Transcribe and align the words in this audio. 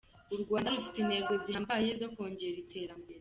U 0.35 0.37
Rwanda 0.43 0.73
rufite 0.75 0.97
intego 1.03 1.31
zihambaye 1.43 1.89
zo 1.99 2.07
kongera 2.15 2.57
iterambere. 2.63 3.09